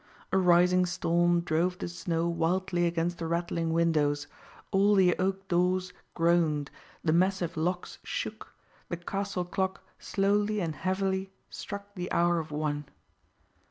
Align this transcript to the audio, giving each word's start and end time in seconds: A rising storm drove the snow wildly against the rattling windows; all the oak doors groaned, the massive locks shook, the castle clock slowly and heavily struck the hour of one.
A 0.31 0.37
rising 0.39 0.87
storm 0.87 1.41
drove 1.41 1.77
the 1.77 1.87
snow 1.87 2.27
wildly 2.27 2.87
against 2.87 3.19
the 3.19 3.27
rattling 3.27 3.71
windows; 3.71 4.25
all 4.71 4.95
the 4.95 5.15
oak 5.19 5.47
doors 5.47 5.93
groaned, 6.15 6.71
the 7.03 7.13
massive 7.13 7.55
locks 7.55 7.99
shook, 8.03 8.51
the 8.89 8.97
castle 8.97 9.45
clock 9.45 9.83
slowly 9.99 10.59
and 10.59 10.73
heavily 10.75 11.29
struck 11.51 11.93
the 11.93 12.11
hour 12.11 12.39
of 12.39 12.49
one. 12.49 12.85